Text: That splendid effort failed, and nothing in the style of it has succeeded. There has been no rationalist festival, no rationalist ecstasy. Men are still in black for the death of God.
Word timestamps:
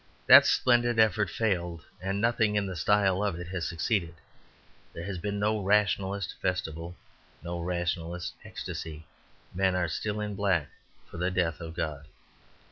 That 0.25 0.47
splendid 0.47 0.97
effort 0.97 1.29
failed, 1.29 1.85
and 2.01 2.19
nothing 2.19 2.55
in 2.55 2.65
the 2.65 2.75
style 2.75 3.23
of 3.23 3.37
it 3.39 3.49
has 3.49 3.67
succeeded. 3.67 4.15
There 4.93 5.03
has 5.03 5.19
been 5.19 5.37
no 5.37 5.61
rationalist 5.61 6.33
festival, 6.41 6.95
no 7.43 7.59
rationalist 7.59 8.33
ecstasy. 8.43 9.05
Men 9.53 9.75
are 9.75 9.87
still 9.87 10.19
in 10.19 10.33
black 10.33 10.69
for 11.05 11.17
the 11.17 11.29
death 11.29 11.61
of 11.61 11.75
God. 11.75 12.07